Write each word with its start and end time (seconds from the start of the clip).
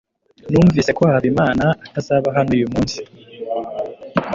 numvise 0.51 0.91
ko 0.97 1.03
habimana 1.11 1.65
atazaba 1.85 2.27
hano 2.37 2.51
uyu 2.57 2.67
munsi 2.73 2.99